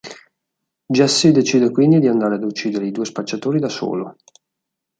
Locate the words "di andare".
1.99-2.33